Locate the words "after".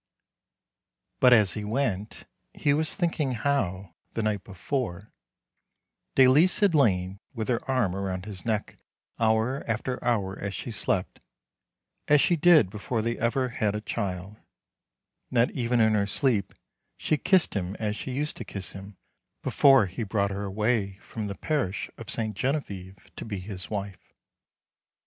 9.69-10.03